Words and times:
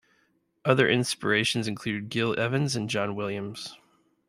Other 0.65 0.89
inspirations 0.89 1.67
include 1.67 2.09
Gil 2.09 2.33
Evans 2.39 2.75
and 2.75 2.89
John 2.89 3.13
Williams. 3.13 3.77